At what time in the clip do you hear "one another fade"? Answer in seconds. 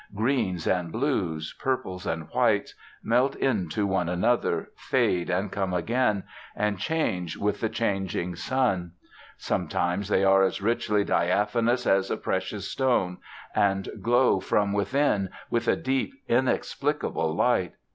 3.85-5.29